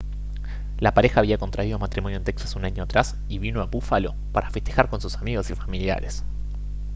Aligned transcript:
la 0.79 0.95
pareja 0.95 1.19
había 1.19 1.37
contraído 1.37 1.77
matrimonio 1.77 2.17
en 2.17 2.23
texas 2.23 2.55
un 2.55 2.65
año 2.65 2.81
atrás 2.81 3.17
y 3.29 3.37
vino 3.37 3.61
a 3.61 3.67
búfalo 3.67 4.15
para 4.31 4.49
festejar 4.49 4.89
con 4.89 4.99
sus 4.99 5.17
amigos 5.17 5.51
y 5.51 5.53
familiares 5.53 6.23